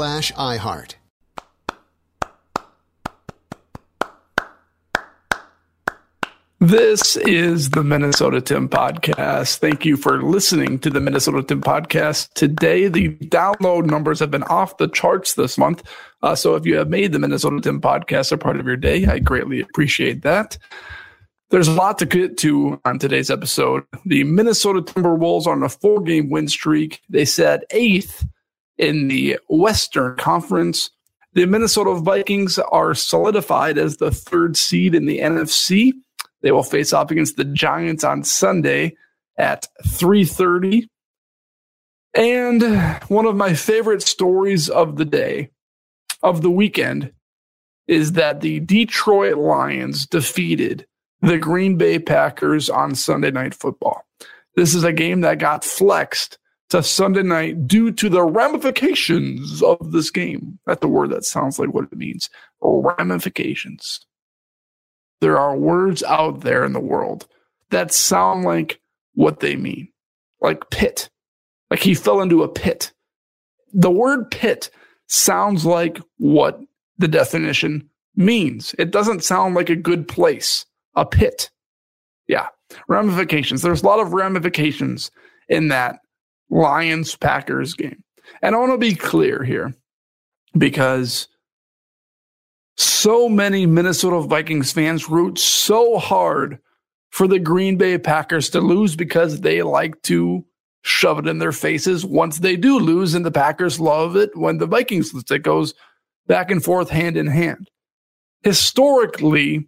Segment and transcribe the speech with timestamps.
[0.00, 0.94] iHeart.
[6.62, 9.58] This is the Minnesota Tim podcast.
[9.58, 12.32] Thank you for listening to the Minnesota Tim podcast.
[12.34, 15.82] Today, the download numbers have been off the charts this month.
[16.22, 19.06] Uh, so if you have made the Minnesota Tim podcast a part of your day,
[19.06, 20.58] I greatly appreciate that.
[21.48, 23.84] There's a lot to get to on today's episode.
[24.04, 27.00] The Minnesota Timberwolves are on a four game win streak.
[27.08, 28.26] They set eighth
[28.80, 30.90] in the Western Conference.
[31.34, 35.92] The Minnesota Vikings are solidified as the third seed in the NFC.
[36.40, 38.96] They will face off against the Giants on Sunday
[39.38, 40.88] at 3:30.
[42.14, 42.62] And
[43.08, 45.50] one of my favorite stories of the day,
[46.22, 47.12] of the weekend,
[47.86, 50.86] is that the Detroit Lions defeated
[51.20, 54.04] the Green Bay Packers on Sunday Night Football.
[54.56, 56.38] This is a game that got flexed
[56.70, 60.58] to Sunday night due to the ramifications of this game.
[60.66, 62.30] That's the word that sounds like what it means.
[62.62, 64.00] Ramifications.
[65.20, 67.26] There are words out there in the world
[67.70, 68.80] that sound like
[69.14, 69.88] what they mean,
[70.40, 71.10] like pit,
[71.70, 72.92] like he fell into a pit.
[73.72, 74.70] The word pit
[75.08, 76.60] sounds like what
[76.98, 78.74] the definition means.
[78.78, 80.64] It doesn't sound like a good place,
[80.94, 81.50] a pit.
[82.28, 82.46] Yeah,
[82.88, 83.62] ramifications.
[83.62, 85.10] There's a lot of ramifications
[85.48, 85.98] in that
[86.50, 88.02] Lions Packers game.
[88.42, 89.74] And I want to be clear here
[90.56, 91.28] because
[92.76, 96.58] so many Minnesota Vikings fans root so hard
[97.10, 100.44] for the Green Bay Packers to lose because they like to
[100.82, 104.58] shove it in their faces once they do lose, and the Packers love it when
[104.58, 105.24] the Vikings lose.
[105.30, 105.74] It goes
[106.26, 107.68] back and forth hand in hand.
[108.42, 109.66] Historically,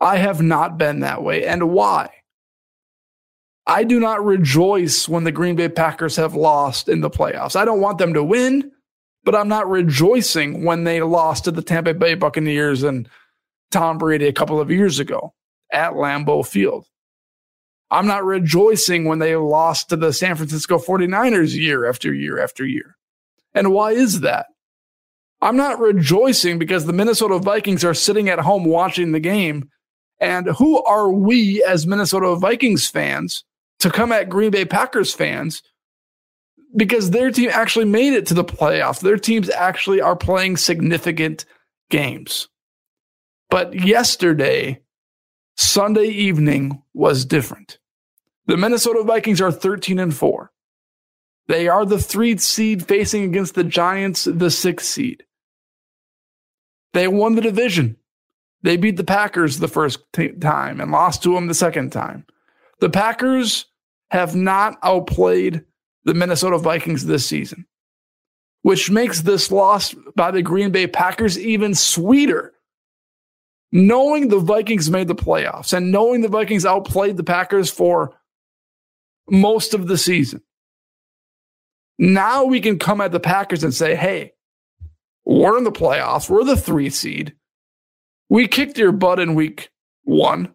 [0.00, 1.44] I have not been that way.
[1.44, 2.10] And why?
[3.66, 7.56] I do not rejoice when the Green Bay Packers have lost in the playoffs.
[7.56, 8.70] I don't want them to win,
[9.24, 13.08] but I'm not rejoicing when they lost to the Tampa Bay Buccaneers and
[13.72, 15.34] Tom Brady a couple of years ago
[15.72, 16.86] at Lambeau Field.
[17.90, 22.64] I'm not rejoicing when they lost to the San Francisco 49ers year after year after
[22.64, 22.96] year.
[23.54, 24.46] And why is that?
[25.40, 29.70] I'm not rejoicing because the Minnesota Vikings are sitting at home watching the game.
[30.20, 33.44] And who are we as Minnesota Vikings fans
[33.80, 35.62] to come at Green Bay Packers fans
[36.76, 39.00] because their team actually made it to the playoffs.
[39.00, 41.44] Their teams actually are playing significant
[41.90, 42.48] games.
[43.50, 44.82] But yesterday,
[45.56, 47.78] Sunday evening was different.
[48.46, 50.52] The Minnesota Vikings are 13 and 4.
[51.48, 55.24] They are the three seed facing against the Giants, the sixth seed.
[56.92, 57.96] They won the division.
[58.62, 62.26] They beat the Packers the first t- time and lost to them the second time.
[62.80, 63.66] The Packers
[64.10, 65.64] have not outplayed
[66.04, 67.66] the Minnesota Vikings this season,
[68.62, 72.52] which makes this loss by the Green Bay Packers even sweeter.
[73.72, 78.14] Knowing the Vikings made the playoffs and knowing the Vikings outplayed the Packers for
[79.28, 80.40] most of the season.
[81.98, 84.32] Now we can come at the Packers and say, hey,
[85.24, 86.30] we're in the playoffs.
[86.30, 87.34] We're the three seed.
[88.28, 89.70] We kicked your butt in week
[90.04, 90.54] one.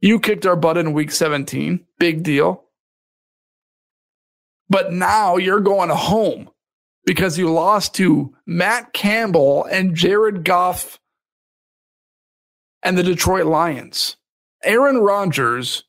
[0.00, 1.84] You kicked our butt in week 17.
[2.04, 2.64] Big deal.
[4.68, 6.50] But now you're going home
[7.06, 11.00] because you lost to Matt Campbell and Jared Goff
[12.82, 14.18] and the Detroit Lions.
[14.62, 15.84] Aaron Rodgers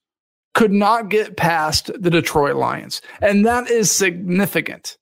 [0.54, 3.02] could not get past the Detroit Lions.
[3.22, 4.98] And that is significant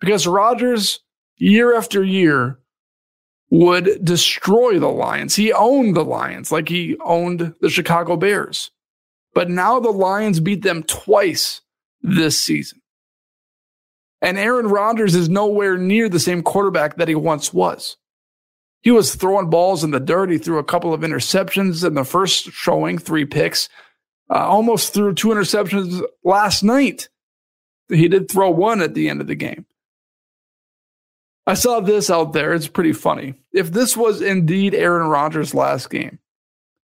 [0.00, 1.00] because Rodgers,
[1.38, 2.58] year after year,
[3.48, 5.34] would destroy the Lions.
[5.34, 8.70] He owned the Lions like he owned the Chicago Bears.
[9.38, 11.60] But now the Lions beat them twice
[12.02, 12.82] this season.
[14.20, 17.98] And Aaron Rodgers is nowhere near the same quarterback that he once was.
[18.80, 20.32] He was throwing balls in the dirt.
[20.32, 23.68] He threw a couple of interceptions in the first showing, three picks.
[24.28, 27.08] Uh, almost threw two interceptions last night.
[27.88, 29.66] He did throw one at the end of the game.
[31.46, 32.54] I saw this out there.
[32.54, 33.34] It's pretty funny.
[33.52, 36.18] If this was indeed Aaron Rodgers' last game,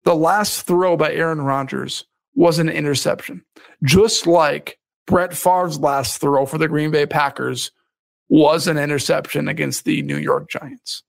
[0.05, 2.05] the last throw by Aaron Rodgers
[2.35, 3.43] was an interception,
[3.83, 7.71] just like Brett Favre's last throw for the Green Bay Packers
[8.29, 11.03] was an interception against the New York Giants.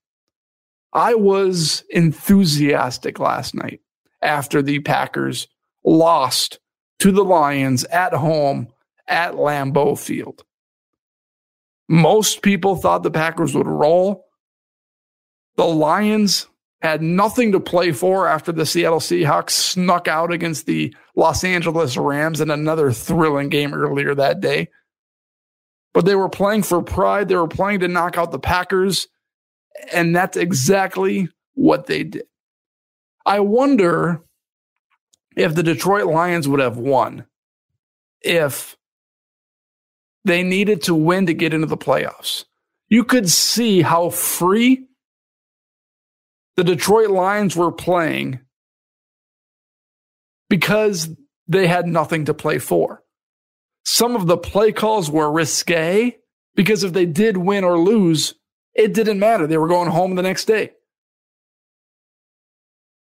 [0.93, 3.79] I was enthusiastic last night
[4.21, 5.47] after the Packers
[5.85, 6.59] lost
[6.99, 8.67] to the Lions at home
[9.07, 10.43] at Lambeau Field.
[11.87, 14.25] Most people thought the Packers would roll.
[15.57, 16.47] The Lions
[16.81, 21.95] had nothing to play for after the Seattle Seahawks snuck out against the Los Angeles
[21.95, 24.67] Rams in another thrilling game earlier that day.
[25.93, 27.27] But they were playing for pride.
[27.27, 29.07] They were playing to knock out the Packers.
[29.93, 32.23] And that's exactly what they did.
[33.25, 34.21] I wonder
[35.35, 37.25] if the Detroit Lions would have won
[38.21, 38.75] if
[40.25, 42.45] they needed to win to get into the playoffs.
[42.89, 44.87] You could see how free
[46.57, 48.39] the Detroit Lions were playing
[50.49, 51.09] because
[51.47, 53.03] they had nothing to play for.
[53.83, 56.17] Some of the play calls were risque
[56.55, 58.35] because if they did win or lose,
[58.73, 59.47] it didn't matter.
[59.47, 60.71] They were going home the next day.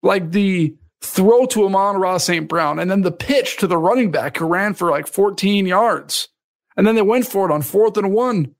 [0.03, 2.47] Like the throw to Amon-Ra St.
[2.47, 6.27] Brown and then the pitch to the running back who ran for like 14 yards.
[6.77, 8.55] And then they went for it on fourth and one.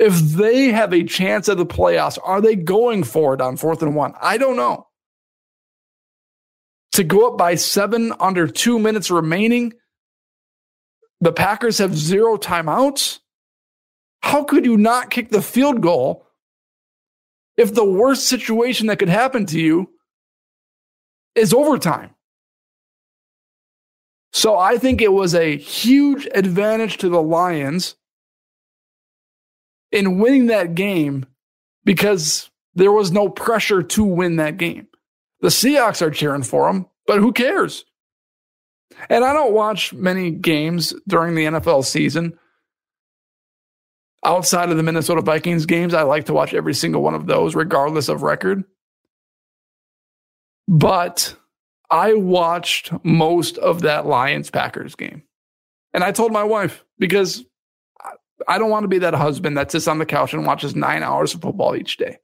[0.00, 3.82] If they have a chance at the playoffs, are they going for it on fourth
[3.82, 4.14] and one?
[4.18, 4.86] I don't know.
[6.92, 9.74] To go up by seven under two minutes remaining,
[11.20, 13.18] the Packers have zero timeouts.
[14.22, 16.26] How could you not kick the field goal
[17.58, 19.90] if the worst situation that could happen to you
[21.34, 22.14] is overtime?
[24.32, 27.96] So I think it was a huge advantage to the Lions
[29.92, 31.26] in winning that game
[31.84, 34.86] because there was no pressure to win that game.
[35.40, 37.84] The Seahawks are cheering for him, but who cares?
[39.08, 42.38] And I don't watch many games during the NFL season.
[44.24, 47.54] Outside of the Minnesota Vikings games, I like to watch every single one of those,
[47.54, 48.64] regardless of record.
[50.68, 51.34] But
[51.90, 55.22] I watched most of that Lions Packers game.
[55.94, 57.44] And I told my wife because
[58.48, 61.02] I don't want to be that husband that sits on the couch and watches nine
[61.02, 62.18] hours of football each day.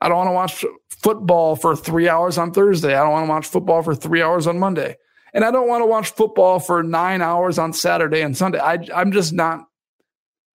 [0.00, 2.94] I don't want to watch football for three hours on Thursday.
[2.94, 4.96] I don't want to watch football for three hours on Monday.
[5.32, 8.58] And I don't want to watch football for nine hours on Saturday and Sunday.
[8.58, 9.64] I, I'm just not,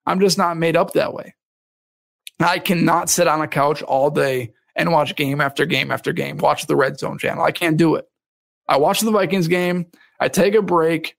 [0.06, 1.36] I'm just not made up that way.
[2.40, 6.38] I cannot sit on a couch all day and watch game after game after game,
[6.38, 7.44] watch the red zone channel.
[7.44, 8.06] I can't do it.
[8.68, 9.88] I watch the Vikings game,
[10.20, 11.18] I take a break,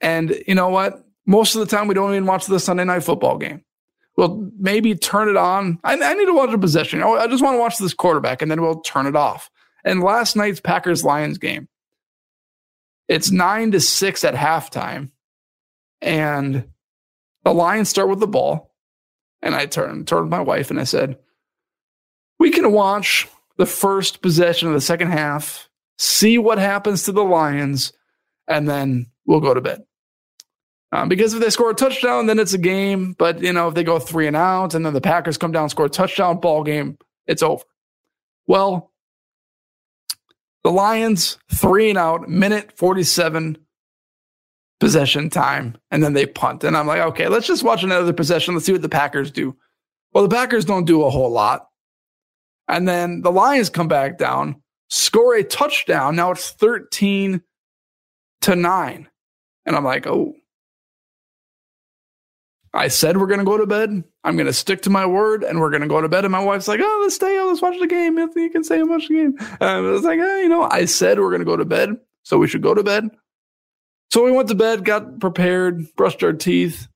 [0.00, 1.04] and you know what?
[1.28, 3.62] Most of the time, we don't even watch the Sunday night football game.
[4.16, 5.78] We'll maybe turn it on.
[5.84, 7.02] I, I need to watch a possession.
[7.02, 9.50] I just want to watch this quarterback, and then we'll turn it off.
[9.84, 11.68] And last night's Packers Lions game,
[13.08, 15.10] it's nine to six at halftime,
[16.00, 16.64] and
[17.44, 18.74] the Lions start with the ball.
[19.42, 21.18] And I turned turned to my wife and I said,
[22.38, 25.68] "We can watch the first possession of the second half,
[25.98, 27.92] see what happens to the Lions,
[28.48, 29.84] and then we'll go to bed."
[30.90, 33.14] Um, because if they score a touchdown, then it's a game.
[33.18, 35.68] But you know, if they go three and out, and then the Packers come down,
[35.68, 37.64] score a touchdown, ball game, it's over.
[38.46, 38.90] Well,
[40.64, 43.58] the Lions three and out, minute forty-seven
[44.80, 46.64] possession time, and then they punt.
[46.64, 48.54] And I'm like, okay, let's just watch another possession.
[48.54, 49.56] Let's see what the Packers do.
[50.12, 51.68] Well, the Packers don't do a whole lot.
[52.68, 56.16] And then the Lions come back down, score a touchdown.
[56.16, 57.42] Now it's 13
[58.42, 59.08] to 9.
[59.66, 60.34] And I'm like, oh,
[62.74, 64.04] I said we're going to go to bed.
[64.24, 66.24] I'm going to stick to my word and we're going to go to bed.
[66.24, 67.40] And my wife's like, oh, let's stay.
[67.40, 68.18] Let's watch the game.
[68.18, 69.36] If you can stay and watch the game.
[69.60, 71.96] And I was like, eh, you know, I said we're going to go to bed.
[72.24, 73.08] So we should go to bed.
[74.10, 76.88] So we went to bed, got prepared, brushed our teeth,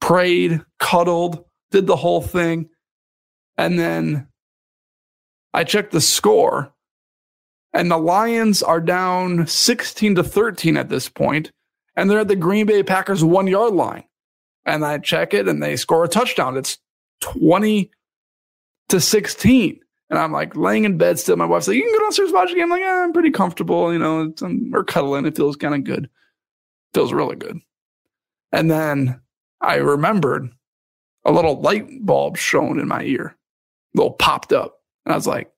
[0.00, 2.68] prayed, cuddled, did the whole thing.
[3.56, 4.28] And then
[5.54, 6.72] I checked the score,
[7.72, 11.50] and the Lions are down 16 to 13 at this point,
[11.96, 14.04] and they're at the Green Bay Packers one yard line.
[14.64, 16.56] And I check it, and they score a touchdown.
[16.56, 16.78] It's
[17.20, 17.90] 20
[18.90, 19.80] to 16.
[20.10, 21.36] And I'm like laying in bed still.
[21.36, 22.64] My wife's like, You can go downstairs watch a game.
[22.64, 23.92] I'm like, I'm pretty comfortable.
[23.92, 25.24] You know, um, we're cuddling.
[25.24, 26.10] It feels kind of good.
[26.92, 27.58] Feels really good.
[28.52, 29.20] And then
[29.62, 30.50] I remembered
[31.24, 33.36] a little light bulb shone in my ear,
[33.94, 34.80] a little popped up.
[35.06, 35.50] And I was like,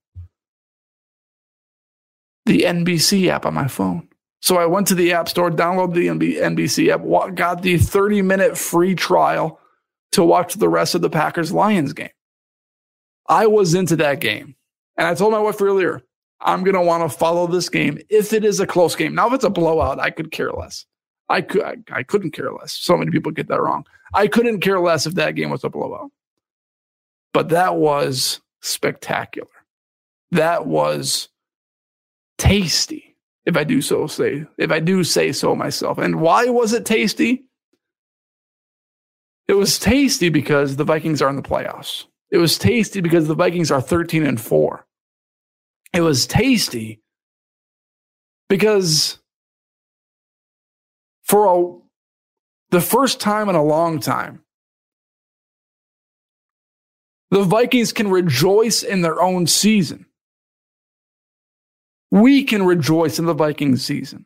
[2.46, 4.08] the NBC app on my phone.
[4.44, 8.58] So I went to the App Store, downloaded the NBC app, got the 30 minute
[8.58, 9.58] free trial
[10.12, 12.10] to watch the rest of the Packers Lions game.
[13.26, 14.54] I was into that game.
[14.98, 16.02] And I told my wife earlier,
[16.42, 19.14] I'm going to want to follow this game if it is a close game.
[19.14, 20.84] Now, if it's a blowout, I could care less.
[21.30, 22.74] I could I, I couldn't care less.
[22.74, 23.86] So many people get that wrong.
[24.12, 26.10] I couldn't care less if that game was a blowout.
[27.32, 29.48] But that was spectacular.
[30.32, 31.30] That was
[32.36, 33.13] tasty,
[33.46, 35.98] if I do so say, if I do say so myself.
[35.98, 37.44] And why was it tasty?
[39.46, 42.04] It was tasty because the Vikings are in the playoffs.
[42.30, 44.86] It was tasty because the Vikings are 13 and 4.
[45.92, 47.02] It was tasty
[48.48, 49.18] because
[51.22, 51.78] for a,
[52.70, 54.40] the first time in a long time,
[57.30, 60.06] the Vikings can rejoice in their own season.
[62.14, 64.24] We can rejoice in the Vikings season.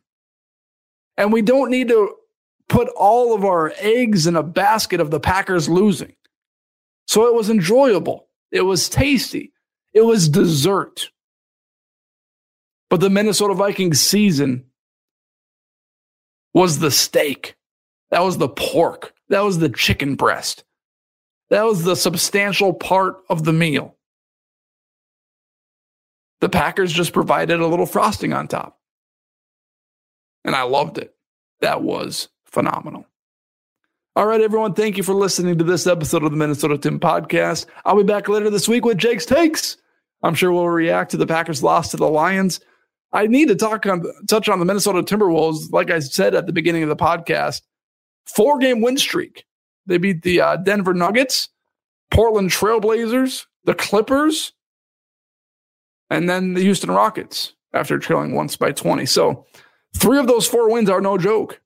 [1.17, 2.13] And we don't need to
[2.67, 6.13] put all of our eggs in a basket of the Packers losing.
[7.07, 8.27] So it was enjoyable.
[8.51, 9.53] It was tasty.
[9.91, 11.09] It was dessert.
[12.91, 14.65] But the Minnesota Vikings season
[16.53, 17.55] was the steak.
[18.11, 19.15] That was the pork.
[19.29, 20.63] That was the chicken breast.
[21.49, 23.95] That was the substantial part of the meal.
[26.41, 28.79] The Packers just provided a little frosting on top.
[30.45, 31.13] And I loved it.
[31.61, 33.05] That was phenomenal.
[34.15, 34.73] All right, everyone.
[34.73, 37.65] Thank you for listening to this episode of the Minnesota Tim podcast.
[37.85, 39.77] I'll be back later this week with Jake's Takes.
[40.23, 42.59] I'm sure we'll react to the Packers' loss to the Lions
[43.11, 45.71] I need to talk on touch on the Minnesota Timberwolves.
[45.71, 47.61] Like I said at the beginning of the podcast,
[48.25, 49.45] four game win streak.
[49.87, 51.49] They beat the uh, Denver Nuggets,
[52.11, 54.53] Portland Trailblazers, the Clippers,
[56.09, 59.05] and then the Houston Rockets after trailing once by 20.
[59.05, 59.45] So
[59.95, 61.61] three of those four wins are no joke.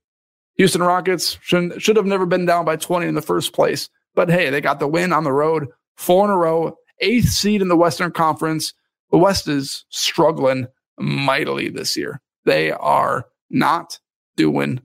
[0.57, 3.89] Houston Rockets should, should have never been down by 20 in the first place.
[4.15, 7.61] But hey, they got the win on the road, four in a row, eighth seed
[7.61, 8.73] in the Western Conference.
[9.11, 10.67] The West is struggling
[10.99, 12.21] mightily this year.
[12.45, 13.99] They are not
[14.35, 14.81] doing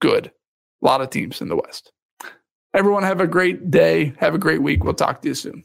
[0.00, 0.32] good.
[0.82, 1.92] A lot of teams in the West.
[2.72, 4.14] Everyone have a great day.
[4.18, 4.84] Have a great week.
[4.84, 5.64] We'll talk to you soon.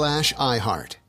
[0.00, 0.99] slash iHeart.